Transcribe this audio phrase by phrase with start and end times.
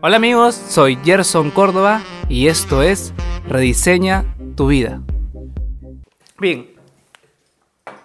[0.00, 3.12] Hola amigos, soy Gerson Córdoba y esto es
[3.48, 5.02] Rediseña tu vida.
[6.38, 6.70] Bien,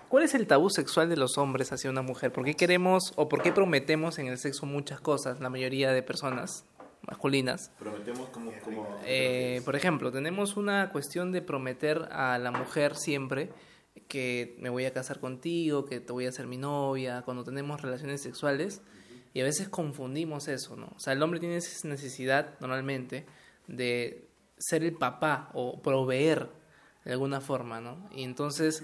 [0.09, 2.31] ¿cuál es el tabú sexual de los hombres hacia una mujer?
[2.31, 6.01] ¿Por qué queremos o por qué prometemos en el sexo muchas cosas, la mayoría de
[6.01, 6.65] personas
[7.07, 7.69] masculinas?
[7.77, 8.51] Prometemos como...
[8.63, 13.51] como Eh, por ejemplo, tenemos una cuestión de prometer a la mujer siempre
[14.07, 17.83] que me voy a casar contigo, que te voy a ser mi novia, cuando tenemos
[17.83, 18.81] relaciones sexuales,
[19.33, 20.91] y a veces confundimos eso, ¿no?
[20.95, 23.25] O sea, el hombre tiene esa necesidad normalmente
[23.67, 26.49] de ser el papá o proveer
[27.03, 28.09] de alguna forma, ¿no?
[28.15, 28.83] Y entonces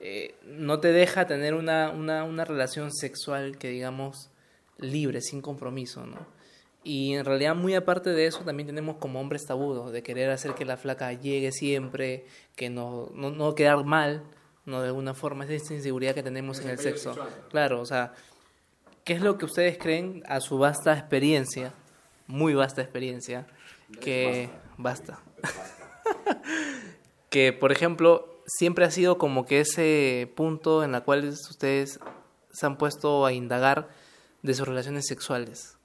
[0.00, 4.30] eh, no te deja tener una, una, una relación sexual que digamos
[4.78, 6.26] libre, sin compromiso, ¿no?
[6.84, 10.54] Y en realidad, muy aparte de eso, también tenemos como hombres tabudos, de querer hacer
[10.54, 14.24] que la flaca llegue siempre, que no, no, no quedar mal,
[14.64, 17.14] no de alguna forma, es esa inseguridad que tenemos en el sexo.
[17.14, 17.28] sexual.
[17.50, 18.14] Claro, o sea,
[19.04, 21.74] ¿qué es lo que ustedes creen a su vasta experiencia,
[22.26, 23.46] muy vasta experiencia,
[24.00, 25.20] que basta?
[27.30, 31.98] que, por ejemplo, siempre ha sido como que ese punto en la cual ustedes
[32.52, 33.88] se han puesto a indagar
[34.42, 35.76] de sus relaciones sexuales.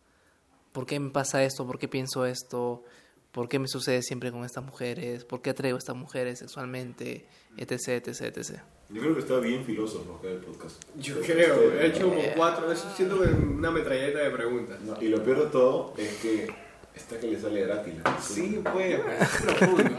[0.71, 1.65] ¿Por qué me pasa esto?
[1.65, 2.83] ¿Por qué pienso esto?
[3.31, 5.25] ¿Por qué me sucede siempre con estas mujeres?
[5.25, 7.27] ¿Por qué atraigo a estas mujeres sexualmente?
[7.57, 8.61] Etc, etc, etc.
[8.89, 10.81] Yo creo que está bien filósofo acá el podcast.
[10.95, 14.79] Yo creo, he hecho como cuatro, eso siento que una metralleta de preguntas.
[14.81, 16.47] No, y lo peor de todo es que
[16.95, 18.17] está que le sale Drácula.
[18.21, 19.91] Sí, pues, es profundo.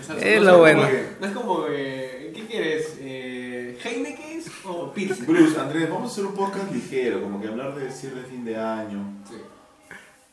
[0.00, 0.88] O sea, Es no lo bueno.
[1.20, 2.98] No es como, eh, ¿qué quieres?
[3.00, 5.26] Eh, ¿Heineken o Pilsen?
[5.26, 8.44] Bruce, Andrés, vamos a hacer un podcast ligero, como que hablar de cierre de fin
[8.44, 9.22] de año.
[9.28, 9.36] Sí.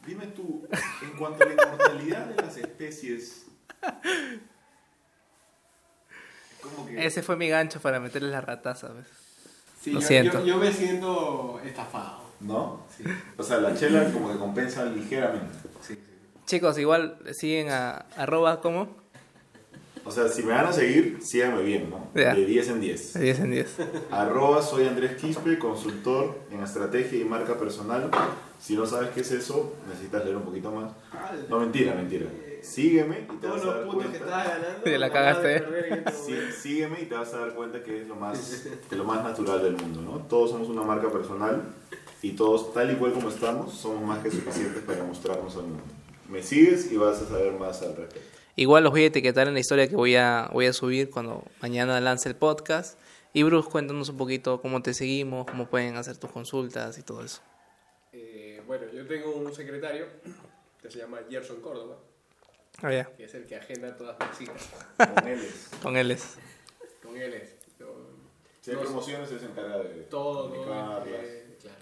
[0.06, 0.68] Dime tú,
[1.04, 3.46] en cuanto a la inmortalidad de las especies,
[6.62, 7.06] como que...
[7.06, 8.90] Ese fue mi gancho para meterle la rataza.
[8.90, 9.08] ¿ves?
[9.82, 10.40] Sí, Lo yo, siento.
[10.40, 12.22] Yo, yo me siento estafado.
[12.40, 12.86] ¿No?
[12.96, 13.04] Sí.
[13.38, 15.54] O sea, la chela como que compensa ligeramente.
[15.82, 16.00] Sí, sí.
[16.46, 18.98] Chicos, igual siguen a arroba como
[20.04, 22.10] O sea, si me van a seguir, síganme bien, ¿no?
[22.14, 23.14] De 10 en 10.
[23.14, 23.78] de 10 en 10.
[24.12, 28.10] Arroba soy Andrés Quispe, consultor en estrategia y marca personal.
[28.60, 30.92] Si no sabes qué es eso, necesitas leer un poquito más.
[31.48, 32.26] No, mentira, mentira.
[32.62, 34.44] Sígueme y te vas Todos a los dar puntos que cuenta.
[34.44, 34.84] ganando.
[34.84, 35.56] Te la cagaste.
[35.56, 39.24] este Sí, sígueme y te vas a dar cuenta que es lo más, lo más
[39.24, 40.26] natural del mundo, ¿no?
[40.28, 41.64] Todos somos una marca personal
[42.22, 45.84] y todos, tal y cual como estamos, somos más que suficientes para mostrarnos al mundo.
[46.30, 48.30] Me sigues y vas a saber más al respecto.
[48.56, 51.44] Igual los voy a etiquetar en la historia que voy a, voy a subir cuando
[51.62, 53.00] mañana lance el podcast.
[53.34, 57.24] Y Bruce, cuéntanos un poquito cómo te seguimos, cómo pueden hacer tus consultas y todo
[57.24, 57.42] eso.
[58.12, 60.06] Eh, bueno, yo tengo un secretario
[60.82, 61.96] que se llama Gerson Córdoba,
[62.82, 63.06] Ya.
[63.16, 64.70] que es el que agenda todas mis citas.
[64.98, 65.70] Con él es.
[65.84, 66.38] Con él es.
[67.04, 67.56] Con es.
[68.62, 71.76] Si hay no sé, promociones, se encarga de todo, eh, claro.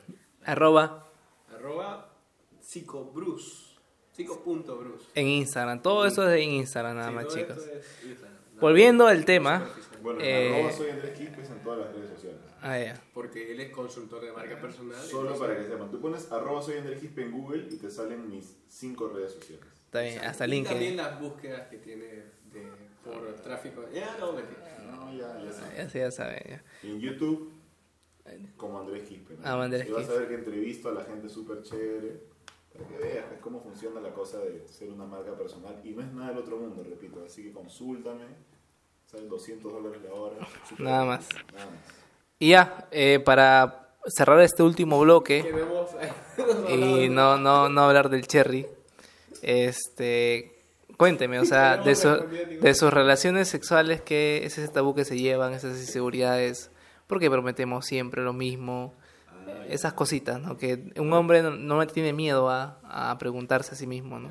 [0.45, 1.07] Arroba
[1.53, 2.13] Arroba
[2.61, 3.65] psicobrus.
[4.13, 5.09] Psico.brus.
[5.15, 5.81] en Instagram.
[5.81, 7.57] Todo eso es en Instagram nada Sí, más, todo chicos.
[7.57, 9.69] esto es Instagram, nada Volviendo al tema.
[10.01, 12.39] Bueno, Eh, arroba soy Andrés Quispe en todas las redes sociales.
[12.61, 13.01] Ah, ya.
[13.13, 14.97] Porque él es consultor de marca personal.
[15.01, 17.89] Solo entonces- para que sepan, tú pones arroba soy Andrés Quispe en Google y te
[17.89, 19.65] salen mis cinco redes sociales.
[19.89, 20.97] Está bien, hasta y también LinkedIn.
[20.97, 22.71] las búsquedas que tiene de,
[23.03, 23.85] por tráfico.
[23.91, 24.77] Ya, no, mentira.
[24.85, 25.77] No, ya, ya sabes.
[25.77, 26.43] Ya, sí, ya saben.
[26.47, 26.63] ya.
[26.83, 27.51] Y en YouTube,
[28.55, 29.33] como Andrés Quispe.
[29.33, 29.39] ¿no?
[29.43, 32.21] Ah, Andrés y vas a ver que entrevisto a la gente súper chévere.
[32.71, 35.81] Para que veas cómo funciona la cosa de ser una marca personal.
[35.83, 37.23] Y no es nada del otro mundo, repito.
[37.25, 38.25] Así que consúltame.
[39.07, 40.35] Salen 200 dólares la hora.
[40.77, 41.27] Nada más.
[41.51, 41.79] Nada más.
[42.37, 45.51] Y ya, eh, para cerrar este último bloque.
[46.69, 48.67] Y no, no, no hablar del cherry.
[49.41, 50.55] Este,
[50.97, 52.09] cuénteme, o sea, de, su-
[52.61, 56.71] de sus relaciones sexuales, ¿qué es ese tabú que se llevan, esas inseguridades?
[57.07, 58.93] Porque prometemos siempre lo mismo,
[59.67, 60.57] esas cositas, ¿no?
[60.57, 64.29] Que un hombre no, no tiene miedo a, a preguntarse a sí mismo, ¿no?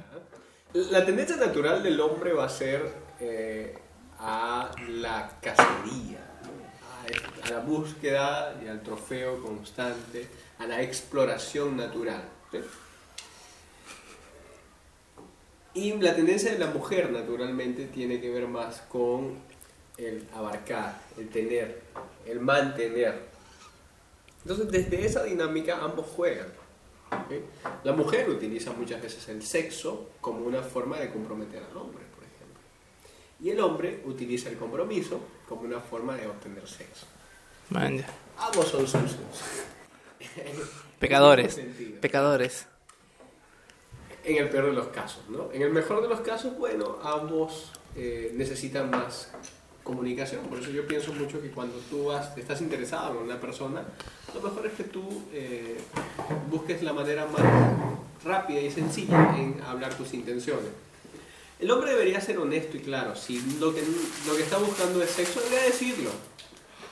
[0.74, 3.76] La tendencia natural del hombre va a ser eh,
[4.20, 6.18] a la cacería,
[6.84, 12.22] a, a la búsqueda y al trofeo constante, a la exploración natural.
[12.52, 12.58] ¿sí?
[15.78, 19.36] Y la tendencia de la mujer naturalmente tiene que ver más con
[19.96, 21.82] el abarcar, el tener,
[22.26, 23.28] el mantener.
[24.42, 26.48] Entonces desde esa dinámica ambos juegan.
[27.12, 27.84] ¿ok?
[27.84, 32.24] La mujer utiliza muchas veces el sexo como una forma de comprometer al hombre, por
[32.24, 32.60] ejemplo.
[33.38, 37.06] Y el hombre utiliza el compromiso como una forma de obtener sexo.
[37.70, 38.04] Man.
[38.36, 39.14] Ambos son sucios.
[40.98, 41.60] Pecadores,
[42.00, 42.66] pecadores.
[44.24, 45.50] En el peor de los casos, ¿no?
[45.52, 49.30] En el mejor de los casos, bueno, ambos eh, necesitan más
[49.82, 50.42] comunicación.
[50.46, 53.84] Por eso yo pienso mucho que cuando tú vas, estás interesado en una persona,
[54.34, 55.78] lo mejor es que tú eh,
[56.50, 57.42] busques la manera más
[58.24, 60.68] rápida y sencilla en hablar tus intenciones.
[61.58, 63.16] El hombre debería ser honesto y claro.
[63.16, 63.82] Si lo que,
[64.26, 66.10] lo que está buscando es sexo, debería decirlo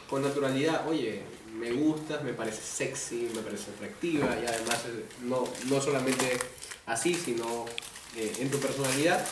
[0.09, 0.89] con naturalidad.
[0.89, 1.23] Oye,
[1.57, 6.39] me gustas, me parece sexy, me parece atractiva y además eh, no, no solamente
[6.87, 7.67] así, sino
[8.17, 9.25] eh, en tu personalidad.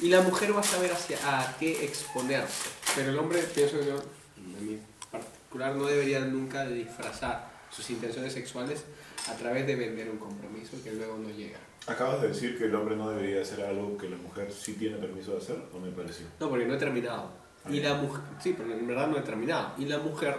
[0.00, 2.70] Y la mujer va a saber hacia a qué exponerse.
[2.94, 3.96] Pero el hombre, pienso yo,
[4.36, 4.78] en mi
[5.10, 8.84] particular, no debería nunca disfrazar sus intenciones sexuales
[9.28, 11.58] a través de vender un compromiso que luego no llega.
[11.86, 14.96] Acabas de decir que el hombre no debería hacer algo que la mujer sí tiene
[14.98, 16.26] permiso de hacer, ¿o me pareció?
[16.38, 17.30] No, porque no he terminado.
[17.68, 19.72] Y la mujer, sí, pero en verdad no he terminado.
[19.78, 20.36] Y la mujer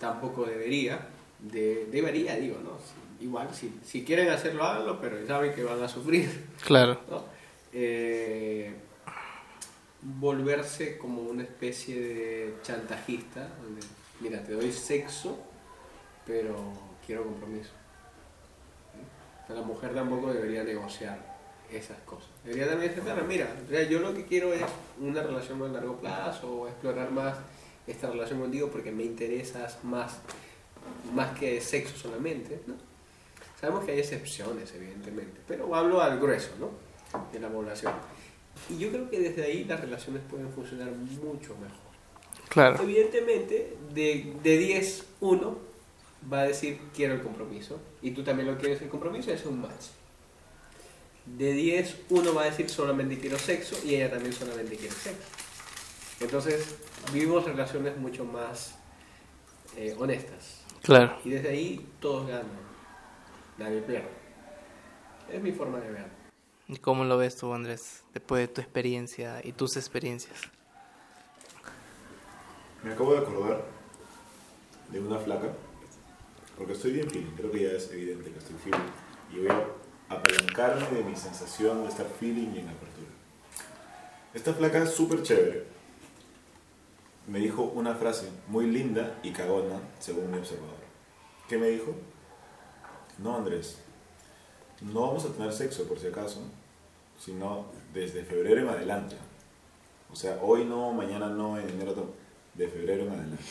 [0.00, 1.08] tampoco debería,
[1.40, 2.78] de, debería, digo, ¿no?
[3.20, 6.28] Igual, si, si quieren hacerlo, háganlo, pero saben que van a sufrir.
[6.64, 7.00] Claro.
[7.10, 7.24] ¿no?
[7.72, 8.74] Eh,
[10.02, 13.80] volverse como una especie de chantajista, donde,
[14.20, 15.38] mira, te doy sexo,
[16.26, 16.72] pero
[17.04, 17.70] quiero compromiso.
[18.92, 19.52] ¿Sí?
[19.54, 21.36] La mujer tampoco debería negociar
[21.72, 22.28] esas cosas.
[22.44, 23.48] Debería también decir, "Claro, mira,
[23.90, 24.62] yo lo que quiero es
[25.00, 27.36] una relación a largo plazo, o explorar más
[27.86, 30.18] esta relación contigo porque me interesas más,
[31.14, 32.60] más que sexo solamente.
[32.66, 32.74] ¿no?
[33.60, 36.70] Sabemos que hay excepciones, evidentemente, pero hablo al grueso ¿no?
[37.32, 37.92] de la población.
[38.68, 41.86] Y yo creo que desde ahí las relaciones pueden funcionar mucho mejor.
[42.48, 42.82] Claro.
[42.82, 45.58] Evidentemente, de, de 10, uno
[46.32, 49.60] va a decir quiero el compromiso y tú también lo quieres el compromiso es un
[49.60, 49.86] match.
[51.24, 55.28] De 10, uno va a decir solamente quiero sexo y ella también solamente quiere sexo.
[56.20, 56.76] Entonces,
[57.12, 58.76] vivimos relaciones mucho más
[59.76, 60.62] eh, honestas.
[60.82, 61.18] Claro.
[61.24, 62.65] Y desde ahí todos ganan.
[63.58, 64.08] Nadie pierde.
[65.32, 66.06] Es mi forma de ver.
[66.68, 70.40] ¿Y cómo lo ves tú, Andrés, después de tu experiencia y tus experiencias?
[72.82, 73.64] Me acabo de acordar
[74.90, 75.52] de una flaca,
[76.56, 78.86] porque estoy bien feeling, creo que ya es evidente que estoy feeling,
[79.32, 83.08] y voy a apalancarme de mi sensación de estar feeling y en apertura.
[84.34, 85.64] Esta flaca es súper chévere.
[87.26, 90.76] Me dijo una frase muy linda y cagona, según mi observador.
[91.48, 91.94] ¿Qué me dijo?
[93.18, 93.78] No, Andrés,
[94.80, 96.42] no vamos a tener sexo por si acaso,
[97.18, 99.16] sino desde febrero en adelante.
[100.12, 102.10] O sea, hoy no, mañana no, en enero no,
[102.54, 103.42] de febrero en adelante.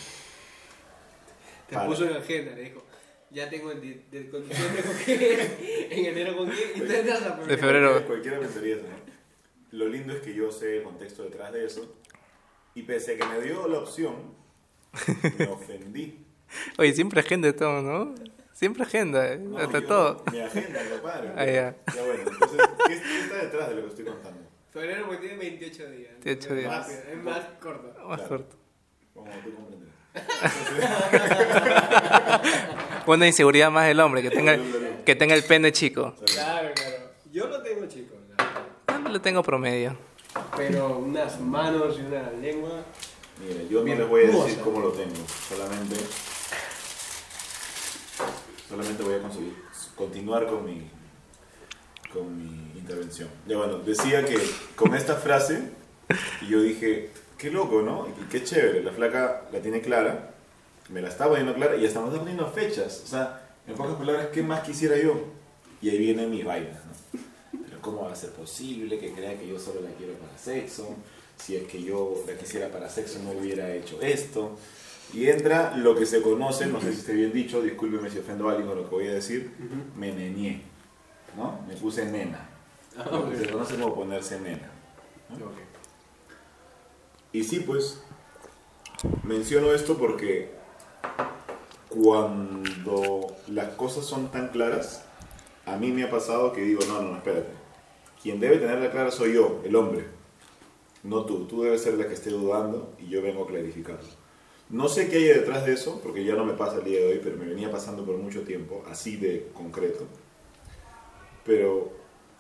[1.70, 1.88] Te Para.
[1.88, 2.84] puso en agenda, le dijo.
[3.32, 6.92] Ya tengo en, di- de, con diciembre con qué, en enero con qué, y tú
[6.94, 8.06] entras a De febrero.
[8.06, 9.78] Cualquiera pensaría eso, ¿no?
[9.78, 11.96] Lo lindo es que yo sé el contexto detrás de eso.
[12.76, 14.16] Y pese a que me dio la opción,
[15.40, 16.20] me ofendí.
[16.78, 18.16] Oye, siempre agenda de todo, ¿no?
[18.56, 19.38] Siempre agenda, ¿eh?
[19.38, 20.24] No, hasta yo todo.
[20.32, 21.30] Mi agenda, compadre.
[21.36, 21.76] Ah, ya.
[21.94, 24.40] Ya bueno, entonces, ¿qué, qué está detrás de lo que estoy contando?
[24.72, 26.12] Febrero porque tiene 28 días.
[26.24, 26.74] 28 Es días.
[26.74, 27.88] rápido, Es más corto.
[28.08, 28.30] Más Claro.
[28.30, 28.56] corto.
[29.14, 29.94] Como tú comprenderás.
[33.08, 34.58] Una inseguridad más del hombre, que tenga,
[35.06, 36.16] que tenga el pene chico.
[36.34, 37.12] Claro, claro.
[37.34, 38.56] Yo lo tengo, claro.
[38.88, 39.98] Ah, Lo tengo promedio.
[40.56, 42.86] Pero unas manos y una lengua.
[43.46, 45.14] Mira, yo no Bien, les voy a decir cómo lo tengo.
[45.50, 45.98] Solamente,
[48.68, 49.54] solamente voy a conseguir
[49.96, 50.90] continuar con mi,
[52.12, 53.30] con mi intervención.
[53.48, 54.38] Ya bueno, decía que
[54.76, 55.70] con esta frase,
[56.42, 58.08] y yo dije, qué loco, ¿no?
[58.08, 60.32] Y qué chévere, la flaca la tiene clara,
[60.90, 63.02] me la está poniendo clara y ya estamos poniendo fechas.
[63.04, 65.20] O sea, en pocas palabras, ¿qué más quisiera yo?
[65.82, 67.20] Y ahí vienen mis vainas, ¿no?
[67.66, 70.96] Pero ¿cómo va a ser posible que crea que yo solo la quiero para sexo?
[71.38, 74.58] Si es que yo la quisiera para sexo no hubiera hecho esto.
[75.14, 78.50] Y entra lo que se conoce, no sé si esté bien dicho, discúlpeme si ofendo
[78.50, 79.52] a alguien con lo que voy a decir,
[79.96, 80.64] me neñé,
[81.38, 81.62] ¿no?
[81.68, 82.50] Me puse nena.
[82.98, 84.70] Ah, Lo que se conoce como ponerse nena.
[85.34, 85.58] Ok.
[87.32, 88.02] Y sí, pues,
[89.24, 90.54] menciono esto porque
[91.90, 95.06] cuando las cosas son tan claras,
[95.66, 97.50] a mí me ha pasado que digo, no, no, no, espérate.
[98.22, 100.06] Quien debe tenerla clara soy yo, el hombre,
[101.04, 101.46] no tú.
[101.46, 104.25] Tú debes ser la que esté dudando y yo vengo a clarificarlo.
[104.70, 107.08] No sé qué hay detrás de eso, porque ya no me pasa el día de
[107.08, 110.06] hoy, pero me venía pasando por mucho tiempo, así de concreto.
[111.46, 111.92] Pero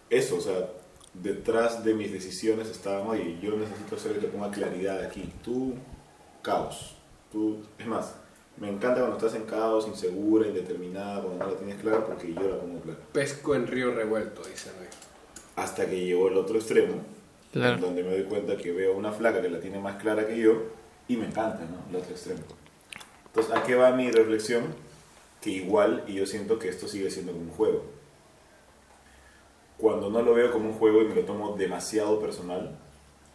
[0.09, 0.69] eso, o sea,
[1.13, 5.31] detrás de mis decisiones estaban, oye, yo necesito hacer que ponga claridad aquí.
[5.43, 5.75] Tú,
[6.41, 6.95] caos.
[7.31, 8.15] Tú, es más,
[8.57, 12.41] me encanta cuando estás en caos, insegura, indeterminada, cuando no la tienes clara, porque yo
[12.41, 12.99] la pongo clara.
[13.11, 14.87] Pesco en río revuelto, dice Rey.
[15.57, 16.95] Hasta que llegó el otro extremo,
[17.51, 17.77] Claro.
[17.79, 20.63] donde me doy cuenta que veo una flaca que la tiene más clara que yo,
[21.07, 21.89] y me encanta, ¿no?
[21.89, 22.41] El otro extremo.
[23.27, 24.63] Entonces, ¿a qué va mi reflexión?
[25.41, 27.83] Que igual, y yo siento que esto sigue siendo como un juego.
[29.77, 32.77] Cuando no lo veo como un juego y me lo tomo demasiado personal,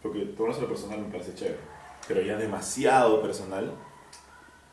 [0.01, 1.59] porque tomárselo personal me parece chévere.
[2.07, 3.71] pero ya demasiado personal,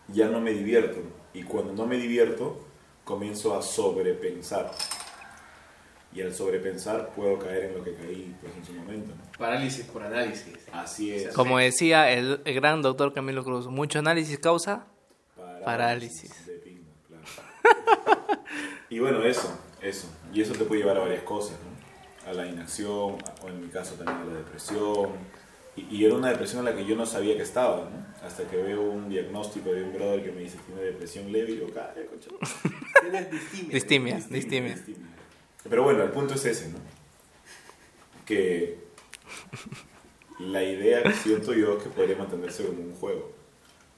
[0.09, 1.01] ya no me divierto.
[1.35, 2.59] Y cuando no me divierto,
[3.05, 4.73] comienzo a sobrepensar.
[6.15, 9.15] Y al sobrepensar puedo caer en lo que caí pues, en su momento.
[9.15, 9.39] ¿no?
[9.39, 10.55] Parálisis por análisis.
[10.73, 11.29] Así es.
[11.35, 14.87] Como decía el, el gran doctor Camilo Cruz, mucho análisis causa
[15.65, 16.47] Parálisis.
[16.47, 17.23] de pinga, claro.
[18.91, 20.09] y bueno, eso, eso.
[20.33, 22.31] Y eso te puede llevar a varias cosas, ¿no?
[22.31, 25.11] A la inacción, a- o en mi caso también a la depresión.
[25.77, 28.27] Y, y era una depresión en la que yo no sabía que estaba, ¿no?
[28.27, 31.55] Hasta que veo un diagnóstico de un brother que me dice tiene depresión leve y
[31.57, 32.31] digo, cállate, concha.
[33.03, 33.75] Tienes distimia.
[33.75, 34.75] Distimia, Distimia, distimia.
[34.75, 35.09] distimia.
[35.69, 36.79] Pero bueno, el punto es ese, ¿no?
[38.25, 38.79] Que
[40.39, 43.33] la idea que siento yo es que podría mantenerse como un juego.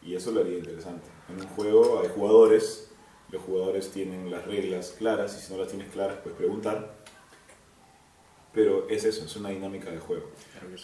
[0.02, 1.06] Y eso lo haría interesante.
[1.28, 2.90] En un juego hay jugadores,
[3.30, 6.94] los jugadores tienen las reglas claras y si no las tienes claras puedes preguntar.
[8.52, 10.30] Pero es eso, es una dinámica de juego.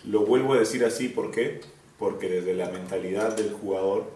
[0.05, 1.61] Lo vuelvo a decir así, ¿por qué?
[1.99, 4.11] Porque desde la mentalidad del jugador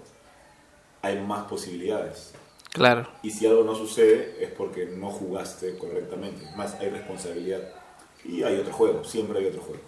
[1.03, 2.35] hay más posibilidades.
[2.73, 6.45] Claro, Y si algo no sucede es porque no jugaste correctamente.
[6.57, 7.61] Más hay responsabilidad.
[8.25, 9.83] Y hay otro juego, siempre hay otro juego.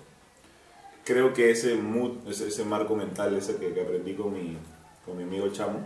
[1.05, 4.57] Creo que ese mood, ese, ese marco mental ese que, que aprendí con mi,
[5.05, 5.81] con mi amigo el Chamo,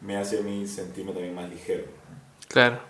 [0.00, 1.84] me hace a mí sentirme también más ligero.
[2.48, 2.80] claro.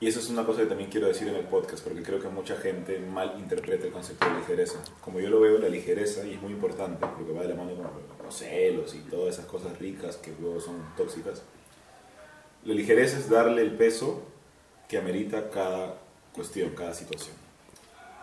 [0.00, 2.28] Y eso es una cosa que también quiero decir en el podcast, porque creo que
[2.28, 4.78] mucha gente mal interpreta el concepto de ligereza.
[5.00, 7.74] Como yo lo veo, la ligereza, y es muy importante, porque va de la mano
[7.74, 7.86] con
[8.22, 11.42] los celos y todas esas cosas ricas que luego son tóxicas.
[12.64, 14.22] La ligereza es darle el peso
[14.88, 15.98] que amerita cada
[16.32, 17.34] cuestión, cada situación.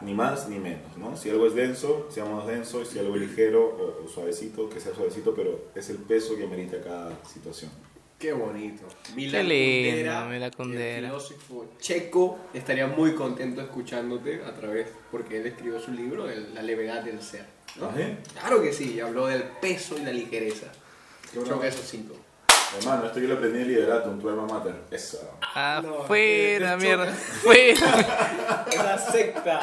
[0.01, 1.15] Ni más ni menos, ¿no?
[1.15, 4.79] Si algo es denso, seamos denso, y si algo es ligero o, o suavecito, que
[4.79, 7.69] sea suavecito, pero es el peso que amerita cada situación.
[8.17, 8.83] Qué bonito.
[9.15, 10.97] Qué lindo, Milan Kundera.
[10.97, 16.53] El filósofo checo estaría muy contento escuchándote a través, porque él escribió su libro, el-
[16.55, 17.45] La levedad del ser.
[17.81, 17.91] ¿Ah?
[18.39, 20.71] Claro que sí, y habló del peso y la ligereza.
[21.33, 21.47] Bueno.
[21.47, 22.15] Creo que esos cinco.
[22.79, 24.75] Hermano, esto yo lo aprendí en Liderato, en tu alma mater.
[24.91, 25.37] Eso.
[25.53, 27.05] Afuera, No, te mierda.
[27.43, 28.65] Fuera.
[28.71, 29.59] Esa secta.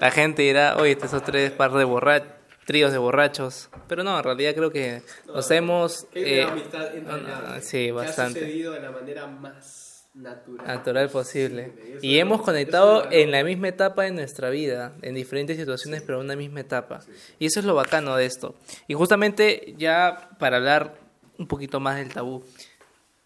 [0.00, 2.28] La gente dirá, oye, estos son tres par de borrachos,
[2.66, 3.68] tríos de borrachos.
[3.88, 6.06] Pero no, en realidad creo que nos hemos...
[6.12, 7.60] Qué eh, amistad entrañable.
[7.62, 8.38] sí, Que bastante.
[8.40, 10.66] ha sucedido de la manera más natural.
[10.66, 11.72] natural posible.
[11.78, 16.02] Eso Y es hemos conectado en la misma etapa de nuestra vida, en diferentes situaciones,
[16.02, 17.00] pero en una misma etapa.
[17.38, 18.54] Y eso es lo bacano de esto.
[18.88, 20.94] Y justamente ya para hablar
[21.40, 22.44] un poquito más del tabú,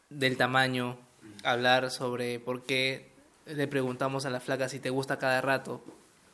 [0.08, 0.96] del tamaño,
[1.42, 3.10] hablar sobre por qué
[3.46, 5.84] le preguntamos a la flaca si te gusta cada rato.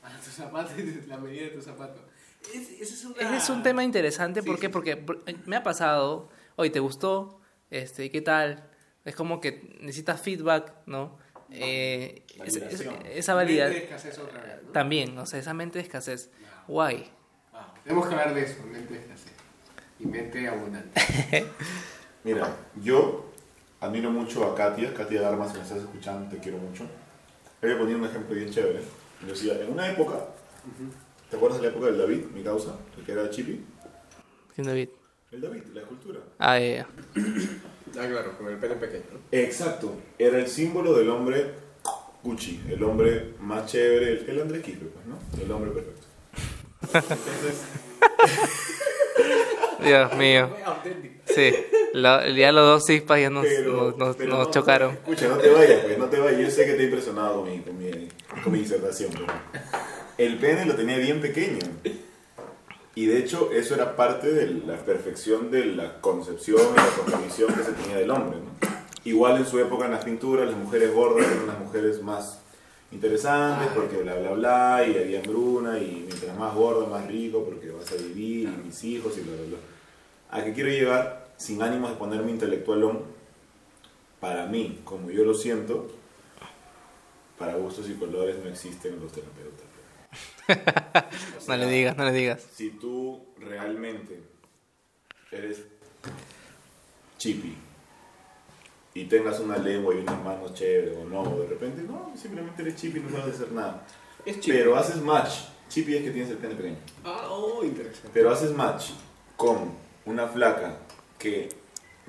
[0.02, 0.72] A tus zapatos,
[1.08, 2.02] la medida de tus zapatos.
[2.54, 4.66] Es- ese es, una- Ese es un tema interesante, Sí, ¿por qué?
[4.66, 7.40] sí, Porque por- me ha pasado, oye, ¿te gustó?
[7.70, 8.68] Este, ¿Qué tal?
[9.06, 11.18] Es como que necesitas feedback, ¿no?
[11.50, 14.70] Eh, es- esa validad Mente de escasez otra vez, ¿no?
[14.72, 16.30] también, o sea, esa mente de escasez.
[16.68, 17.10] Guay.
[17.54, 19.32] Ah, tenemos que hablar de eso, mente de escasez.
[20.00, 21.00] Y mente abundante.
[22.24, 23.26] Mira, yo
[23.80, 26.84] admiro mucho a Katia, Katia Garma, si me estás escuchando, te quiero mucho.
[27.62, 28.80] Voy a poner un ejemplo bien chévere.
[29.22, 30.14] Yo decía, en una época,
[31.28, 32.76] ¿te acuerdas de la época del David, mi causa?
[32.96, 33.64] El que era Chippy.
[34.54, 34.88] ¿Quién David?
[35.30, 36.20] El David, la escultura.
[36.38, 36.86] Ah, ya, ya.
[37.98, 39.02] Ah, claro, con el pelo pequeño.
[39.12, 39.18] ¿no?
[39.32, 41.54] Exacto, era el símbolo del hombre
[42.22, 45.18] Gucci, el hombre más chévere, el, el Andrés Quispe, pues, ¿no?
[45.42, 46.06] El hombre perfecto.
[46.94, 47.64] Entonces,
[49.84, 50.50] Dios mío.
[51.26, 51.52] Sí,
[51.92, 54.92] la- ya los dos cispas ya nos, pero- nos, nos- pero nos no, chocaron.
[54.94, 56.40] Escucha, no te vayas, pues, no te vayas.
[56.40, 58.08] Yo sé que te he impresionado con mi, con mi,
[58.42, 59.10] con mi disertación.
[59.12, 59.26] pero
[60.18, 61.58] el pene lo tenía bien pequeño.
[62.94, 67.54] Y de hecho, eso era parte de la perfección de la concepción y la cosmovisión
[67.54, 68.38] que se tenía del hombre.
[68.40, 68.50] ¿no?
[69.04, 72.39] Igual en su época en las pinturas, las mujeres gordas eran las mujeres más
[72.92, 77.70] interesantes porque bla bla bla y había hambruna y mientras más gorda más rico porque
[77.70, 79.58] vas a vivir y mis hijos y bla bla bla.
[80.30, 81.28] ¿A qué quiero llegar?
[81.36, 83.02] Sin ánimos de ponerme intelectualón,
[84.20, 85.90] para mí, como yo lo siento,
[87.38, 89.66] para gustos y colores no existen los terapeutas.
[91.38, 92.46] O No le digas, no le digas.
[92.52, 94.20] Si tú realmente
[95.32, 95.62] eres
[97.18, 97.56] chippy
[98.94, 102.76] y tengas una lengua y unas manos chéveres o no, de repente no, simplemente eres
[102.76, 103.86] chippy y no sabes hacer nada.
[104.26, 104.56] Es chido.
[104.56, 105.30] Pero haces match.
[105.68, 106.76] Chippy es que tienes el pene pequeño.
[107.04, 108.08] Ah, oh, interesante.
[108.12, 108.90] Pero haces match
[109.36, 109.72] con
[110.04, 110.78] una flaca
[111.18, 111.48] que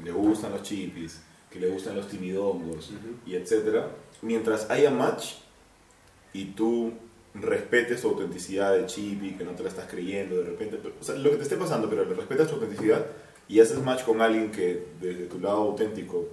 [0.03, 1.21] le gustan los chippies,
[1.51, 3.15] que le gustan los timidongos Ujú.
[3.29, 3.88] y etcétera.
[4.23, 5.33] Mientras haya match
[6.33, 6.93] y tú
[7.35, 11.03] respetes tu autenticidad de chippy, que no te la estás creyendo de repente, pero- o
[11.03, 13.05] sea, lo que te esté pasando, pero le respetas tu autenticidad
[13.47, 16.25] y haces match con alguien que desde tu lado auténtico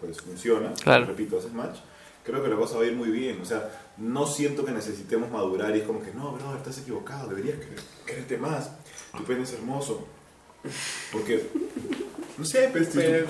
[0.00, 1.04] pues funciona, Claro.
[1.06, 1.78] repito, haces match,
[2.24, 3.40] creo que la cosa va a ir muy bien.
[3.40, 7.28] O sea, no siento que necesitemos madurar y es como que, no, bro, estás equivocado,
[7.28, 8.70] deberías querer- quererte más,
[9.16, 10.06] tu pene es hermoso.
[11.12, 11.46] Porque,
[12.36, 13.26] no sé, pues, si, tú, de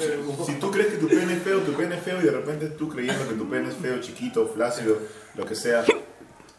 [0.46, 2.66] si- tú crees que tu pene es feo, tu pene es feo y de repente
[2.70, 4.98] tú creyendo que tu pene es feo, chiquito, flácido,
[5.36, 5.84] lo que sea,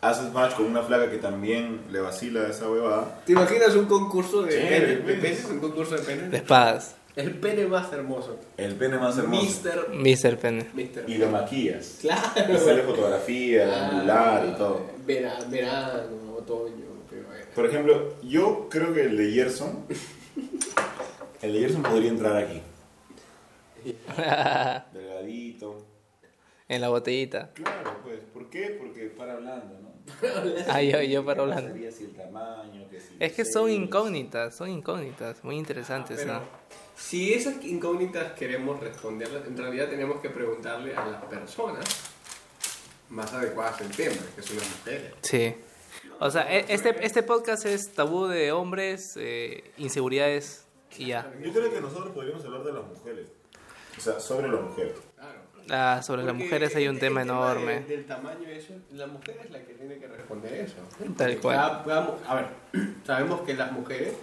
[0.02, 3.22] haces match con una flaca que también le vacila esa huevada.
[3.26, 5.20] ¿Te imaginas un concurso de, Chévere, pene, de pues.
[5.20, 5.46] penes?
[5.46, 6.34] Un concurso de De penes.
[6.34, 6.96] espadas.
[7.16, 8.40] El pene más hermoso.
[8.58, 9.42] El pene más hermoso.
[9.44, 9.88] Mister.
[9.90, 10.38] Mr.
[10.38, 10.68] Pene.
[10.74, 11.10] Mister.
[11.10, 11.98] Y lo maquillas.
[12.02, 12.54] Claro.
[12.54, 14.86] Y sale fotografía, angular y todo.
[15.06, 17.48] Vera- Verano, otoño, primavera.
[17.54, 19.86] Por ejemplo, yo creo que el de Gerson,
[21.42, 22.62] el de Gerson podría entrar aquí.
[24.94, 25.86] Delgadito.
[26.70, 27.50] en la botellita.
[27.54, 28.78] Claro, pues, ¿por qué?
[28.80, 29.92] Porque para hablando, ¿no?
[30.68, 31.76] Ah, yo, yo para ¿Qué hablando.
[31.92, 36.40] si el tamaño, que si Es que son incógnitas, son incógnitas, muy interesantes, Pero ¿no?
[37.02, 41.84] Si esas incógnitas queremos responderlas, en realidad tenemos que preguntarle a las personas
[43.10, 45.14] más adecuadas al tema, que son las mujeres.
[45.24, 45.56] Sí.
[46.20, 50.66] O sea, e- este, este podcast es tabú de hombres, eh, inseguridades
[50.98, 51.32] y ya.
[51.42, 53.28] Yo creo que nosotros podríamos hablar de las mujeres.
[53.98, 54.94] O sea, sobre las mujeres.
[55.16, 55.40] Claro.
[55.70, 57.74] Ah, sobre las mujeres hay un tema el enorme.
[57.82, 60.76] del, del tamaño y eso, la mujer es la que tiene que responder eso.
[61.18, 61.58] Tal cual.
[62.28, 62.48] A ver,
[63.06, 64.14] sabemos que las mujeres,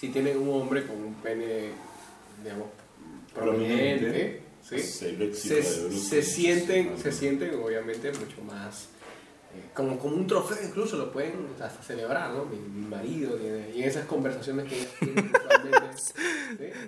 [0.00, 1.72] si tienen un hombre con un pene,
[2.42, 2.68] digamos,
[3.34, 4.78] prominente, se,
[6.22, 8.84] sienten, se sienten obviamente mucho más,
[9.54, 12.46] eh, como, como un trofeo incluso lo pueden hasta celebrar, ¿no?
[12.46, 15.32] Mi, mi marido tiene, y en esas conversaciones que ellas tienen.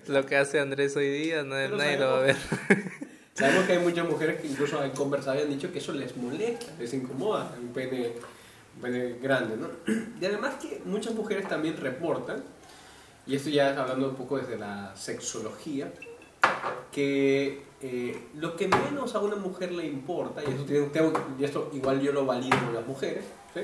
[0.08, 2.36] Lo que hace Andrés hoy día, no, Pero nadie lo va a ver.
[3.34, 6.16] Sabemos que hay muchas mujeres que incluso han conversado y han dicho que eso les
[6.16, 8.12] molesta, les incomoda, un pene,
[8.76, 9.68] un pene grande, ¿no?
[10.20, 12.42] Y además que muchas mujeres también reportan,
[13.26, 15.92] y esto ya hablando un poco desde la sexología,
[16.90, 21.70] que eh, lo que menos a una mujer le importa, y esto, tengo- y esto
[21.72, 23.24] igual yo lo valido con las mujeres,
[23.54, 23.60] ¿sí?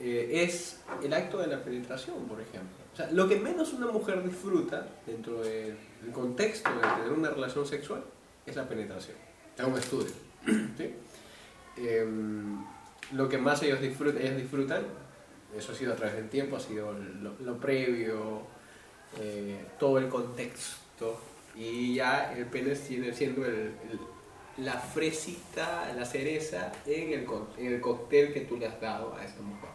[0.00, 2.76] Eh, es el acto de la penetración, por ejemplo.
[2.92, 5.76] O sea, lo que menos una mujer disfruta dentro del
[6.12, 8.02] contexto de tener una relación sexual
[8.46, 9.16] es la penetración.
[9.56, 10.12] Es un estudio.
[10.76, 10.94] ¿sí?
[11.76, 12.64] Em,
[13.12, 14.82] lo que más ellos disfrutan, ellas disfrutan,
[15.56, 16.92] eso ha sido a través del tiempo, ha sido
[17.40, 18.42] lo, previo,
[19.20, 21.18] eh, todo el contexto,
[21.56, 23.42] y ya el pene tiene siendo
[24.58, 27.26] la fresita, la cereza en el,
[27.58, 29.70] en el cóctel que tú le has dado a esa mujer.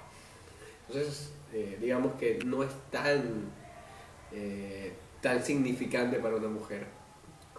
[0.87, 3.51] Entonces, eh, digamos que no es tan,
[4.31, 6.87] eh, tan significante para una mujer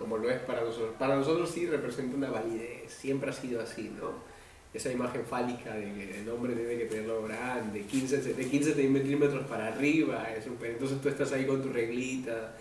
[0.00, 0.94] como lo es para nosotros.
[0.98, 4.29] Para nosotros sí representa una validez, siempre ha sido así, ¿no?
[4.72, 9.44] Esa imagen fálica de que el hombre tiene que tenerlo grande, 15, de 15 centímetros
[9.46, 10.74] para arriba, es un pene.
[10.74, 12.54] entonces tú estás ahí con tu reglita,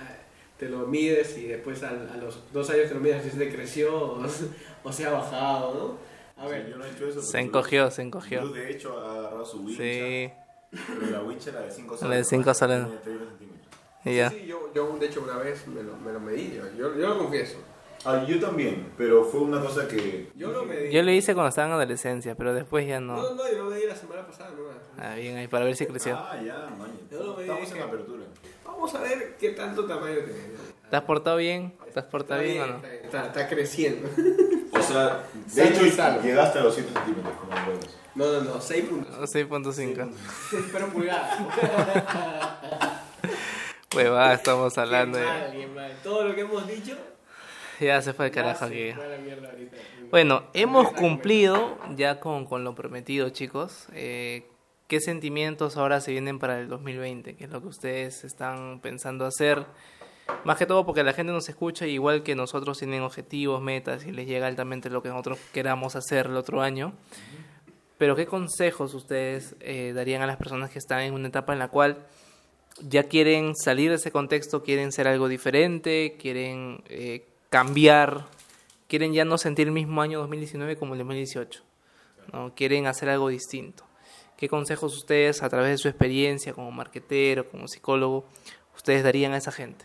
[0.00, 0.16] ah,
[0.58, 3.38] te lo mides y después a, a los dos años te lo mides si se
[3.38, 4.26] te creció o,
[4.82, 5.98] o se ha bajado,
[6.36, 6.42] ¿no?
[6.42, 7.22] A ver, Sí, yo no he hecho eso.
[7.22, 8.40] Se encogió, se encogió.
[8.40, 9.82] Bruce, de hecho, ha agarrado su wincha.
[9.82, 10.32] Sí,
[10.98, 12.84] Pero la wincha era de 5 La de cinco soles.
[12.86, 13.74] Tiene 30 centímetros.
[14.04, 14.30] y ya.
[14.30, 17.08] Sí, yo, yo de hecho una vez me lo, me lo medí, yo, yo, yo
[17.08, 17.58] lo confieso.
[18.04, 20.28] Ah, yo también, pero fue una cosa que...
[20.34, 20.90] Yo lo medí.
[20.92, 23.34] Yo lo hice cuando estaba en adolescencia, pero después ya No, no.
[23.34, 24.62] no, yo lo medí la semana pasada, no.
[25.02, 26.16] Ah, bien ahí, para ver si creció.
[26.16, 26.90] Ah, ya, man.
[27.10, 28.24] Yo lo veía Estamos que- en apertura.
[28.64, 30.40] Vamos a ver qué tanto tamaño tiene.
[30.90, 31.74] ¿Te has portado bien?
[31.94, 32.76] ¿Te has portado bien o no?
[32.78, 34.08] Está, está- está creciendo.
[34.72, 35.22] O sea,
[35.54, 35.82] de hecho,
[36.22, 37.98] llegaste a los 7 centímetros como huevos.
[38.16, 39.34] No, no, no, 6 puntos.
[39.34, 40.10] 6.5.
[40.72, 41.38] Pero pulgadas.
[43.94, 45.30] Huevada, estamos hablando Qué de...
[45.30, 45.92] mal, qué mal.
[46.02, 46.96] Todo lo que hemos dicho.
[47.82, 48.92] Ya se fue el carajo aquí.
[50.10, 53.88] Bueno, hemos cumplido ya con, con lo prometido, chicos.
[53.92, 54.46] Eh,
[54.86, 57.34] ¿Qué sentimientos ahora se vienen para el 2020?
[57.34, 59.66] ¿Qué es lo que ustedes están pensando hacer?
[60.44, 64.12] Más que todo porque la gente nos escucha, igual que nosotros tienen objetivos, metas y
[64.12, 66.92] les llega altamente lo que nosotros queramos hacer el otro año.
[67.98, 71.58] Pero ¿qué consejos ustedes eh, darían a las personas que están en una etapa en
[71.58, 72.06] la cual
[72.80, 78.24] ya quieren salir de ese contexto, quieren ser algo diferente, quieren eh, cambiar,
[78.88, 81.62] quieren ya no sentir el mismo año 2019 como el 2018,
[82.32, 82.54] ¿no?
[82.54, 83.84] quieren hacer algo distinto.
[84.38, 88.24] ¿Qué consejos ustedes, a través de su experiencia como marquetero, como psicólogo,
[88.74, 89.84] ustedes darían a esa gente?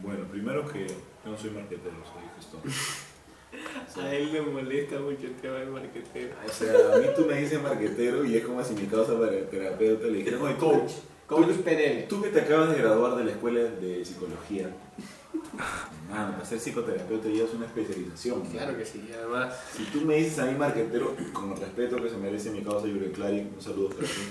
[0.00, 2.60] Bueno, primero que yo no soy marquetero, soy gestor.
[4.02, 6.34] A él le molesta mucho el tema del marquetero.
[6.44, 9.32] O sea, a mí tú me dices marquetero y es como si mi causa para
[9.32, 10.92] el terapeuta le dijera, oye, Coach.
[11.26, 12.08] Coach PNL.
[12.08, 14.70] Tú que te acabas de graduar de la escuela de psicología,
[16.10, 18.44] mano, para ser psicoterapeuta ya es una especialización.
[18.44, 18.50] ¿no?
[18.50, 19.54] Claro que sí, además.
[19.76, 22.86] Si tú me dices a mí marquetero, con el respeto que se merece mi causa
[22.86, 24.22] Yuri Clary, un saludo para ti.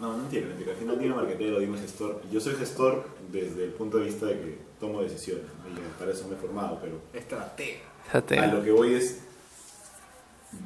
[0.00, 0.48] No, no mentira.
[0.48, 2.20] Al final digo marquetero, digo gestor.
[2.30, 5.46] Yo soy gestor desde el punto de vista de que tomo decisiones.
[5.62, 5.70] ¿no?
[5.70, 7.80] Y para eso me he formado, pero Estratega.
[8.12, 9.20] A lo que voy es,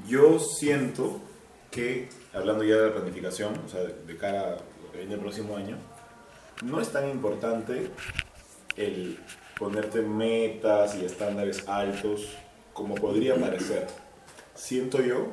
[0.07, 1.21] yo siento
[1.71, 5.21] que, hablando ya de la planificación, o sea, de cara a lo que viene el
[5.21, 5.77] próximo año,
[6.65, 7.91] no es tan importante
[8.79, 9.19] el
[9.59, 12.37] ponerte metas y estándares altos
[12.73, 13.87] como podría parecer.
[14.55, 15.27] Siento yo,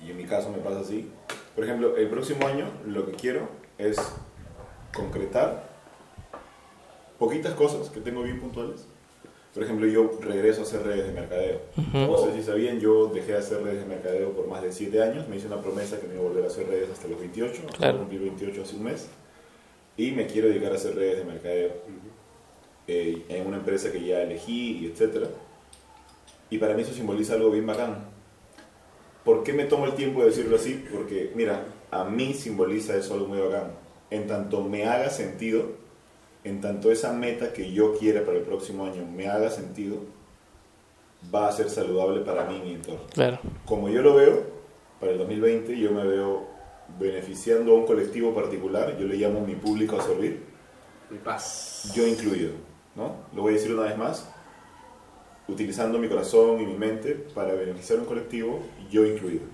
[0.00, 1.08] y en mi caso me pasa así,
[1.54, 3.96] por ejemplo, el próximo año lo que quiero es
[4.92, 5.70] concretar
[7.18, 8.86] poquitas cosas que tengo bien puntuales.
[9.54, 11.60] Por ejemplo, yo regreso a hacer redes de mercadeo.
[11.92, 15.02] No sé si sabían, yo dejé de hacer redes de mercadeo por más de 7
[15.02, 15.28] años.
[15.28, 17.62] Me hice una promesa que me iba a volver a hacer redes hasta los 28.
[17.76, 17.98] Claro.
[17.98, 19.08] Cumplir 28 hace un mes.
[19.98, 21.70] Y me quiero dedicar a hacer redes de mercadeo
[22.86, 25.28] eh, en una empresa que ya elegí y etcétera.
[26.50, 28.10] Y para mí eso simboliza algo bien bacán.
[29.24, 30.84] ¿Por qué me tomo el tiempo de decirlo así?
[30.92, 33.72] Porque, mira, a mí simboliza eso algo muy bacán.
[34.10, 35.70] En tanto me haga sentido,
[36.44, 39.98] en tanto esa meta que yo quiera para el próximo año me haga sentido,
[41.32, 43.02] va a ser saludable para mí y mi entorno.
[43.12, 43.38] Claro.
[43.64, 44.42] Como yo lo veo,
[45.00, 46.46] para el 2020 yo me veo
[46.98, 50.42] beneficiando a un colectivo particular, yo le llamo mi público a servir,
[51.10, 51.92] Mi paz.
[51.94, 52.50] yo incluido,
[52.94, 53.16] ¿no?
[53.34, 54.28] Lo voy a decir una vez más,
[55.48, 59.44] utilizando mi corazón y mi mente para beneficiar un colectivo, yo incluido.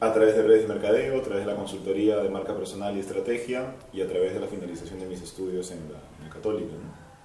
[0.00, 3.00] A través de redes de mercadeo, a través de la consultoría de marca personal y
[3.00, 6.74] estrategia y a través de la finalización de mis estudios en la, en católica.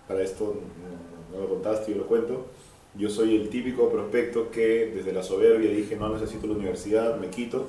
[0.08, 2.48] Para esto, no, no lo contaste, yo lo cuento.
[2.94, 7.30] Yo soy el típico prospecto que desde la soberbia dije no necesito la universidad, me
[7.30, 7.68] quito.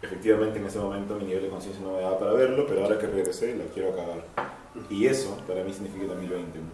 [0.00, 2.98] Efectivamente en ese momento mi nivel de conciencia no me daba para verlo, pero ahora
[2.98, 4.63] que regresé la quiero acabar.
[4.90, 6.58] Y eso para mí significa 2020.
[6.58, 6.64] ¿no?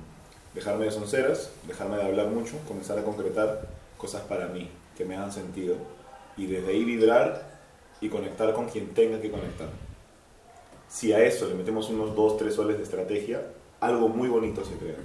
[0.55, 5.17] Dejarme de sonceras, dejarme de hablar mucho, comenzar a concretar cosas para mí, que me
[5.17, 5.77] hagan sentido.
[6.37, 7.61] Y desde ahí vibrar
[8.01, 9.69] y conectar con quien tenga que conectar.
[10.89, 13.43] Si a eso le metemos unos 2, 3 soles de estrategia,
[13.81, 14.97] algo muy bonito se crea.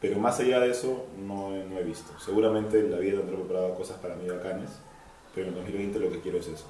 [0.00, 2.18] Pero más allá de eso, no, no he visto.
[2.18, 4.70] Seguramente la vida tendrá preparado cosas para mí bacanes,
[5.34, 6.66] pero en 2020 lo que quiero es eso.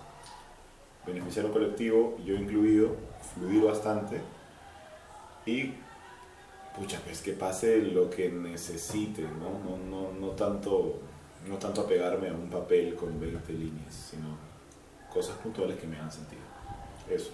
[1.07, 2.97] Beneficiar a un colectivo, yo incluido,
[3.35, 4.21] fluir bastante
[5.47, 5.73] y,
[6.77, 9.59] pucha, pues que pase lo que necesite, ¿no?
[9.65, 11.01] No, no, no, tanto,
[11.49, 14.37] no tanto apegarme a un papel con 20 líneas, sino
[15.13, 16.43] cosas puntuales que me hagan sentido.
[17.11, 17.31] Eso,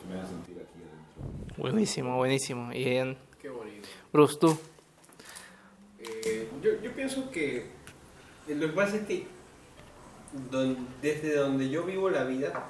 [0.00, 1.62] que me hagan sentir aquí adentro.
[1.62, 2.72] Buenísimo, buenísimo.
[2.72, 3.88] Y en Qué bonito.
[4.12, 4.56] Bruce, tú.
[5.98, 7.66] Eh, yo, yo pienso que
[8.48, 9.26] lo que pasa es que
[10.50, 12.66] don- desde donde yo vivo la vida,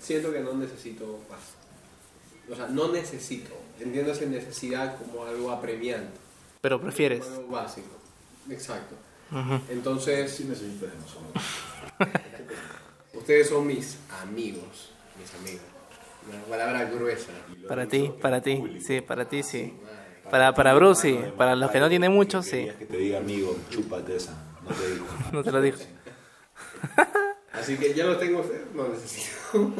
[0.00, 1.54] siento que no necesito más.
[2.50, 3.50] O sea, no necesito.
[3.80, 6.18] Entiendo esa necesidad como algo apremiante.
[6.60, 7.20] Pero prefieres.
[7.24, 7.96] Como algo básico.
[8.50, 8.94] Exacto.
[9.68, 11.44] Entonces, Sí nosotros.
[13.14, 14.90] ustedes son mis amigos.
[15.20, 15.66] Mis amigos.
[16.28, 17.32] Una palabra gruesa.
[17.68, 18.80] Para ti, para ti.
[18.84, 19.72] Sí, para ti, sí.
[20.30, 21.18] Para, para Bruce, sí.
[21.36, 22.68] Para los que no tienen mucho, sí.
[22.78, 24.32] Que te diga amigo, chúpate esa.
[24.62, 25.06] No te digo.
[25.32, 25.76] No te lo digo.
[27.52, 29.72] Así que ya lo tengo no necesito.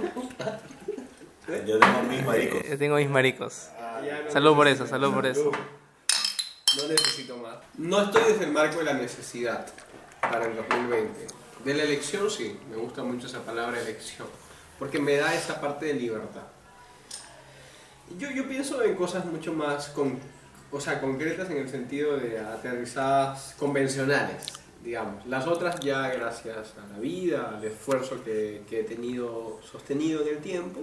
[1.48, 2.60] Yo tengo mis maricos.
[2.64, 3.68] Eh, tengo mis maricos.
[4.04, 5.52] Ya no Salud por eso, salud por eso.
[6.76, 7.56] No necesito más.
[7.78, 9.66] No estoy desde el marco de la necesidad
[10.20, 11.26] para el 2020.
[11.64, 14.28] De la elección sí, me gusta mucho esa palabra elección,
[14.78, 16.42] porque me da esa parte de libertad.
[18.18, 20.18] Yo, yo pienso en cosas mucho más con,
[20.70, 24.46] o sea, concretas en el sentido de aterrizadas convencionales,
[24.82, 25.26] digamos.
[25.26, 30.36] Las otras ya gracias a la vida, al esfuerzo que, que he tenido sostenido en
[30.36, 30.82] el tiempo,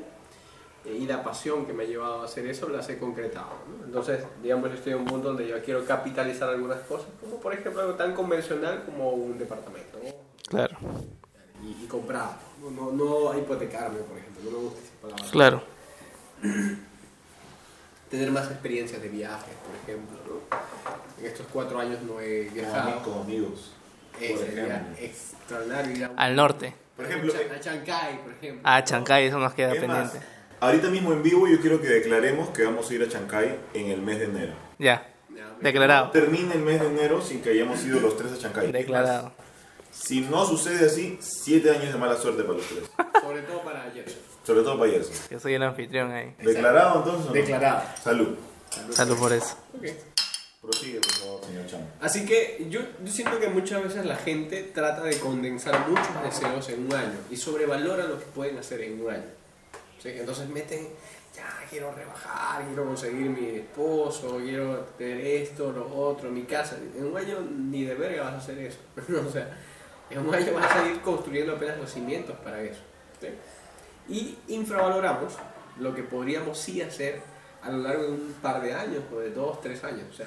[0.86, 3.50] y la pasión que me ha llevado a hacer eso las he concretado.
[3.70, 3.86] ¿no?
[3.86, 7.54] Entonces, digamos, yo estoy en un punto donde yo quiero capitalizar algunas cosas, como por
[7.54, 10.12] ejemplo algo tan convencional como un departamento ¿no?
[10.50, 10.78] Claro,
[11.64, 15.32] y, y comprar, no, no, no hipotecarme, por ejemplo, no me gusta esa palabra.
[15.32, 15.64] claro.
[18.10, 20.20] Tener más experiencias de viajes, por ejemplo.
[20.28, 21.20] ¿no?
[21.20, 23.02] En estos cuatro años no he viajado.
[23.02, 23.72] Como amigos.
[24.22, 26.76] Eh, sería extraordinario a, Al norte.
[26.96, 28.62] Por ejemplo, a Chancay, por ejemplo.
[28.64, 30.33] A Chancay, eso nos queda Es más, pendiente.
[30.64, 33.92] Ahorita mismo en vivo yo quiero que declaremos que vamos a ir a Chancay en
[33.92, 34.54] el mes de enero.
[34.80, 35.08] Ya,
[35.62, 36.12] declarado.
[36.12, 38.72] Termina el mes de enero sin que hayamos ido los tres a Chancay.
[38.72, 39.34] Declarado.
[39.92, 42.84] Si no sucede así, siete años de mala suerte para los tres.
[43.22, 44.20] Sobre todo para Gerson.
[44.44, 45.16] Sobre todo para Gerson.
[45.30, 46.34] Yo soy el anfitrión ahí.
[46.40, 47.26] ¿Declarado entonces?
[47.28, 47.34] no?
[47.34, 47.84] Declarado.
[48.02, 48.36] Salud.
[48.90, 49.56] Salud por eso.
[49.78, 49.86] Ok.
[50.62, 51.92] Prosigue, por favor, señor Chan.
[52.00, 56.70] Así que yo, yo siento que muchas veces la gente trata de condensar muchos deseos
[56.70, 59.43] en un año y sobrevalora lo que pueden hacer en un año.
[60.06, 60.90] Entonces meten,
[61.36, 66.78] ya quiero rebajar, quiero conseguir mi esposo, quiero tener esto, lo otro, mi casa.
[66.96, 68.80] En un año ni de verga vas a hacer eso.
[69.28, 69.58] o sea,
[70.10, 72.82] en un año vas a ir construyendo apenas los cimientos para eso.
[74.08, 75.34] Y infravaloramos
[75.80, 77.22] lo que podríamos sí hacer
[77.62, 80.22] a lo largo de un par de años o de dos, tres años.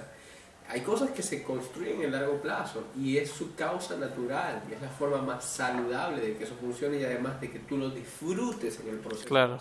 [0.69, 4.83] Hay cosas que se construyen en largo plazo y es su causa natural, y es
[4.83, 8.81] la forma más saludable de que eso funcione y además de que tú lo disfrutes
[8.81, 9.29] en el proceso.
[9.29, 9.59] Claro.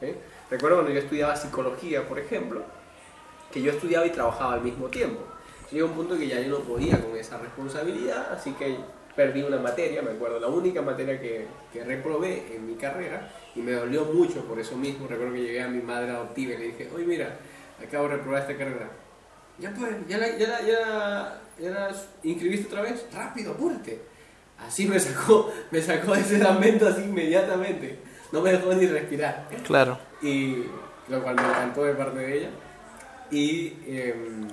[0.00, 0.14] ¿Sí?
[0.50, 2.62] Recuerdo cuando yo estudiaba psicología, por ejemplo,
[3.52, 5.20] que yo estudiaba y trabajaba al mismo tiempo.
[5.70, 8.76] Llegó un punto que ya yo no podía con esa responsabilidad, así que
[9.14, 13.60] perdí una materia, me acuerdo, la única materia que, que reprobé en mi carrera y
[13.60, 15.06] me dolió mucho por eso mismo.
[15.06, 17.38] Recuerdo que llegué a mi madre adoptiva y le dije, oye mira,
[17.80, 18.90] acabo de reprobar esta carrera.
[19.58, 24.00] Ya pues, ya la, ya la, ya la- ya la inscribiste otra vez, rápido, apúrate.
[24.58, 27.98] Así me sacó, me sacó de ese lamento así inmediatamente.
[28.32, 29.48] No me dejó ni respirar.
[29.64, 29.98] Claro.
[30.22, 30.64] y
[31.08, 32.50] lo cual me encantó de parte de ella.
[33.30, 34.46] Y em,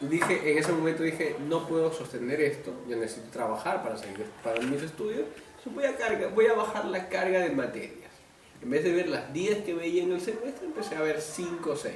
[0.00, 2.72] dije en ese momento dije no puedo sostener esto.
[2.88, 5.24] Yo necesito trabajar para seguir para mis estudios.
[5.58, 8.10] Entonces voy a carga, voy a bajar la carga de materias
[8.62, 11.70] en vez de ver las 10 que veía en el semestre empecé a ver 5
[11.70, 11.92] o 6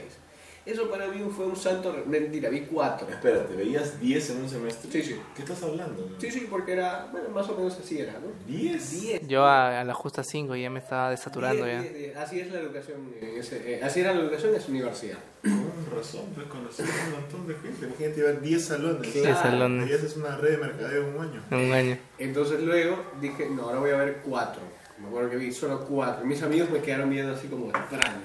[0.67, 4.91] eso para mí fue un salto mentira vi 4 Espérate, ¿veías 10 en un semestre?
[4.93, 5.21] Sí, sí.
[5.35, 6.09] ¿Qué estás hablando?
[6.19, 8.29] sí sí porque era bueno más o menos así era ¿no?
[8.53, 8.79] ¿10?
[8.79, 11.83] 10 Yo a, a la justa 5 ya me estaba desaturando Diez, ya.
[11.83, 12.17] diez, diez.
[12.17, 16.27] así es la educación ese- eh, así era la educación en esa universidad Con razón,
[16.35, 17.87] pues conocí a un montón de gente.
[17.87, 19.11] Imagínate llevar 10 salones.
[19.11, 19.87] Sí, Sí, salones.
[19.89, 21.43] Ahí haces una red de mercadeo en un año.
[21.51, 21.99] En un año.
[22.19, 24.61] Entonces luego dije, no, ahora voy a ver cuatro.
[25.01, 26.27] Me acuerdo que vi solo cuatro.
[26.27, 28.21] Mis amigos me quedaron viendo así como extraño.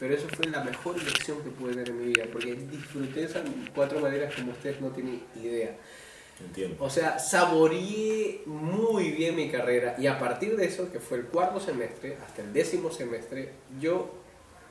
[0.00, 3.42] Pero eso fue la mejor elección que pude tener en mi vida, porque disfruté esas
[3.74, 5.76] cuatro maneras como ustedes no tienen idea.
[6.40, 6.82] Entiendo.
[6.82, 11.24] O sea, saboreé muy bien mi carrera y a partir de eso, que fue el
[11.26, 14.10] cuarto semestre, hasta el décimo semestre, yo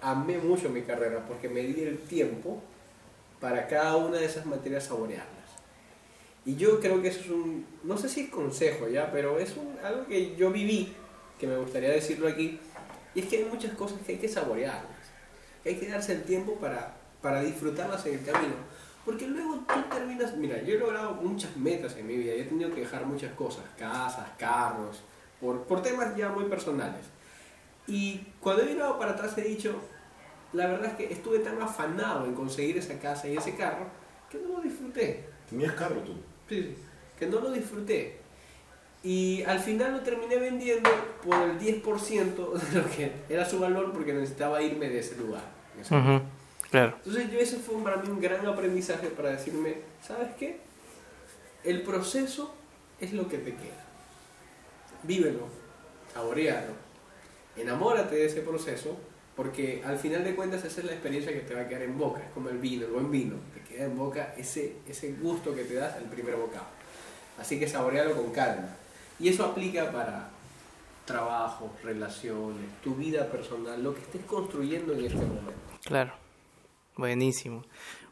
[0.02, 2.62] amé mucho mi carrera porque me di el tiempo
[3.40, 5.30] para cada una de esas materias saborearlas.
[6.46, 9.56] Y yo creo que eso es un, no sé si es consejo ya, pero es
[9.56, 10.92] un, algo que yo viví,
[11.40, 12.60] que me gustaría decirlo aquí,
[13.14, 14.99] y es que hay muchas cosas que hay que saborearlas,
[15.64, 18.56] que hay que darse el tiempo para, para disfrutarlas en el camino.
[19.06, 22.46] Porque luego tú terminas, mira, yo he logrado muchas metas en mi vida, y he
[22.46, 25.02] tenido que dejar muchas cosas, casas, carros,
[25.40, 27.06] por, por temas ya muy personales.
[27.88, 29.82] Y cuando he mirado para atrás he dicho,
[30.54, 33.86] la verdad es que estuve tan afanado en conseguir esa casa y ese carro,
[34.30, 35.26] que no lo disfruté.
[35.50, 36.14] ¿Tenías carro tú?
[36.48, 36.76] Sí, sí,
[37.18, 38.20] que no lo disfruté.
[39.04, 40.90] Y al final lo terminé vendiendo
[41.24, 41.82] por el 10%
[42.74, 45.44] de lo que era su valor porque necesitaba irme de ese lugar.
[45.80, 46.22] ese Ujú,
[46.70, 46.96] Claro.
[46.98, 50.60] entonces yo ese fue para mí un gran aprendizaje para decirme, ¿sabes qué?
[51.64, 52.54] El proceso
[53.00, 53.86] es lo que te queda.
[55.04, 55.48] Vívelo,
[56.14, 56.74] saborealo,
[57.58, 58.98] enamórate de ese proceso,
[59.36, 61.98] porque al final de cuentas esa es la experiencia que te va a quedar en
[61.98, 65.56] boca, es como el vino, el buen vino, te queda en boca ese, ese gusto
[65.56, 66.66] que te das al primer bocado.
[67.40, 68.76] Así que saborealo con calma.
[69.20, 70.30] Y eso aplica para
[71.06, 75.54] trabajo, relaciones, tu vida personal, lo que estés construyendo en este momento.
[75.84, 76.14] Claro.
[76.96, 77.64] Buenísimo.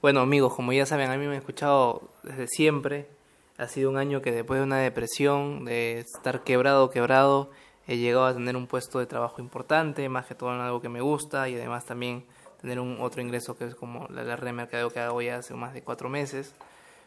[0.02, 3.10] Bueno, amigos, como ya saben, a mí me han escuchado desde siempre.
[3.58, 7.52] Ha sido un año que después de una depresión, de estar quebrado, quebrado,
[7.86, 10.88] he llegado a tener un puesto de trabajo importante, más que todo en algo que
[10.88, 12.26] me gusta y además también
[12.62, 15.38] tener un otro ingreso que es como la, la red de mercadeo que hago ya
[15.38, 16.56] hace más de cuatro meses.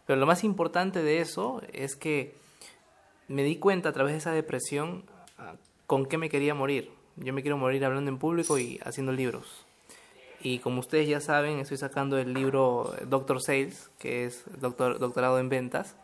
[0.06, 2.34] Pero lo más importante de eso es que
[3.30, 5.04] me di cuenta a través de esa depresión
[5.38, 5.54] ah,
[5.86, 6.90] con qué me quería morir.
[7.14, 9.64] Yo me quiero morir hablando en público y haciendo libros.
[10.40, 15.38] Y como ustedes ya saben, estoy sacando el libro Doctor Sales, que es doctor, doctorado
[15.38, 15.94] en ventas,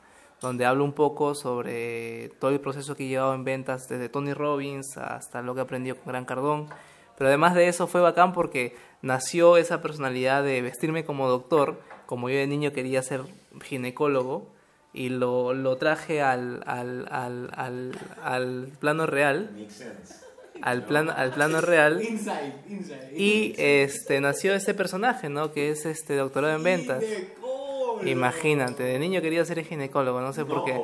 [0.41, 4.33] donde hablo un poco sobre todo el proceso que he llevado en ventas, desde Tony
[4.33, 6.69] Robbins hasta lo que he aprendido con Gran Cardón.
[7.19, 12.29] Pero además de eso fue bacán porque nació esa personalidad de vestirme como doctor, como
[12.29, 13.23] yo de niño quería ser
[13.63, 14.55] ginecólogo,
[14.97, 20.15] y lo, lo traje al, al, al, al, plano real, Makes sense.
[20.63, 22.01] al plano, al plano real.
[23.15, 25.53] Y este nació este personaje, ¿no?
[25.53, 27.05] Que es este doctorado en ventas.
[27.05, 28.01] Ginecólogo.
[28.07, 30.81] Imagínate, de niño quería ser ginecólogo, no sé por qué.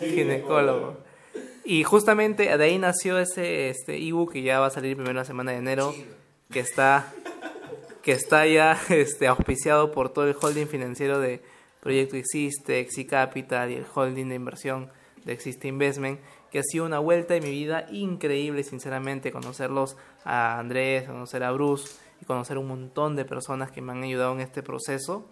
[0.00, 0.98] Ginecólogo.
[1.64, 5.24] Y justamente de ahí nació ese este ebook que ya va a salir primero la
[5.24, 5.94] semana de enero,
[6.50, 7.12] que está
[8.02, 11.40] que está ya este auspiciado por todo el holding financiero de
[11.80, 14.90] Proyecto Existe, Exi Capital y el holding de inversión
[15.24, 20.58] de Existe Investment, que ha sido una vuelta en mi vida increíble, sinceramente, conocerlos a
[20.58, 24.40] Andrés, conocer a Bruce y conocer un montón de personas que me han ayudado en
[24.40, 25.26] este proceso.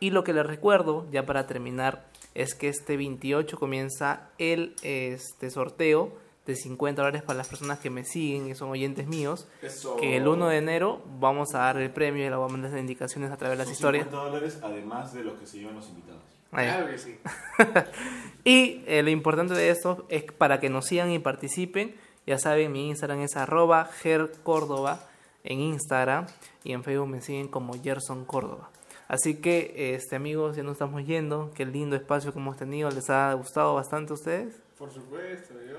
[0.00, 5.50] Y lo que les recuerdo, ya para terminar, es que este 28 comienza el este
[5.50, 9.48] sorteo de 50 dólares para las personas que me siguen y son oyentes míos.
[9.62, 9.96] Eso.
[9.96, 12.72] Que el 1 de enero vamos a dar el premio y le voy a mandar
[12.72, 14.04] las indicaciones a través de las Son historias.
[14.04, 16.22] 50 dólares además de los que se llevan los invitados.
[16.50, 16.66] Ahí.
[16.66, 17.18] Claro que sí.
[18.44, 21.94] Y eh, lo importante de esto es para que nos sigan y participen.
[22.26, 25.08] Ya saben, mi Instagram es arroba gercórdoba
[25.44, 26.26] en Instagram
[26.64, 28.70] y en Facebook me siguen como Gerson Córdoba.
[29.08, 31.50] Así que, este amigos, ya nos estamos yendo.
[31.54, 32.90] Qué lindo espacio que hemos tenido.
[32.90, 34.60] ¿Les ha gustado bastante a ustedes?
[34.78, 35.78] Por supuesto, yo.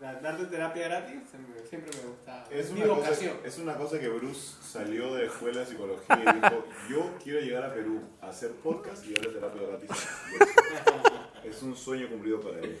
[0.00, 1.16] Darte terapia gratis
[1.68, 2.44] siempre me gustaba.
[2.52, 3.12] Es una, cosa,
[3.44, 7.64] es una cosa que Bruce salió de escuela de psicología y dijo: Yo quiero llegar
[7.64, 9.90] a Perú a hacer podcast y darle terapia gratis.
[11.44, 12.78] Es un sueño cumplido para él.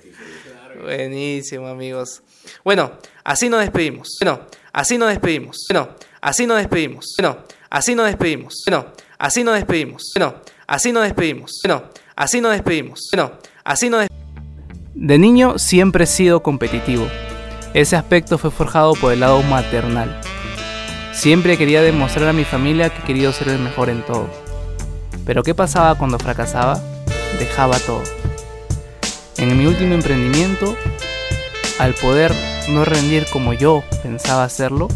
[0.82, 2.22] Buenísimo, amigos.
[2.62, 4.08] Bueno, así nos despedimos.
[4.20, 5.56] Bueno, así nos despedimos.
[5.70, 7.14] Bueno, así nos despedimos.
[7.16, 8.54] Bueno, así nos despedimos.
[8.66, 10.12] Bueno, así nos despedimos.
[10.14, 11.60] Bueno, así nos despedimos.
[11.64, 13.00] Bueno, así nos despedimos.
[13.12, 14.07] Bueno, así nos despedimos.
[15.00, 17.06] De niño siempre he sido competitivo.
[17.72, 20.20] Ese aspecto fue forjado por el lado maternal.
[21.12, 24.28] Siempre quería demostrar a mi familia que quería ser el mejor en todo.
[25.24, 26.82] Pero ¿qué pasaba cuando fracasaba?
[27.38, 28.02] Dejaba todo.
[29.36, 30.76] En mi último emprendimiento,
[31.78, 32.34] al poder
[32.68, 34.88] no rendir como yo pensaba hacerlo,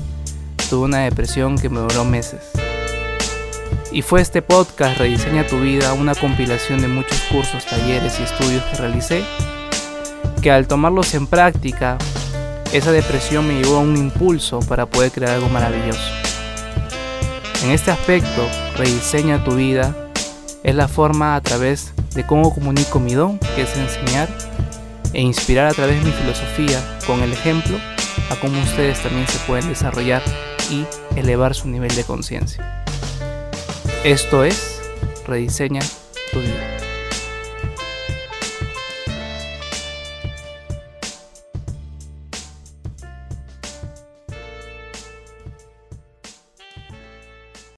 [0.68, 2.50] tuve una depresión que me duró meses.
[3.92, 8.64] Y fue este podcast Rediseña tu vida, una compilación de muchos cursos, talleres y estudios
[8.64, 9.22] que realicé
[10.42, 11.96] que al tomarlos en práctica,
[12.72, 16.02] esa depresión me llevó a un impulso para poder crear algo maravilloso.
[17.62, 18.44] En este aspecto,
[18.76, 19.94] rediseña tu vida
[20.64, 24.28] es la forma a través de cómo comunico mi don, que es enseñar,
[25.12, 27.78] e inspirar a través de mi filosofía con el ejemplo
[28.30, 30.22] a cómo ustedes también se pueden desarrollar
[30.70, 32.84] y elevar su nivel de conciencia.
[34.02, 34.80] Esto es
[35.24, 35.82] Rediseña
[36.32, 36.91] tu vida.